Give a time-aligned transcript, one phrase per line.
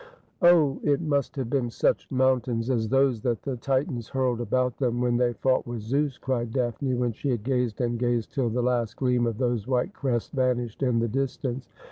[0.41, 4.99] 'Oti, it must have been such mountains as those that the Titans liurled about them
[4.99, 8.63] when tiny fought wilb Zeus,' cried Daphne when she had gazed and gazed till the]
[8.81, 11.67] isi gleam of those white crests vanished in the distance.